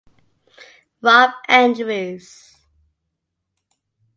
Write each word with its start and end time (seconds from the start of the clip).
Rob 0.99 1.29
Andrews. 1.47 2.55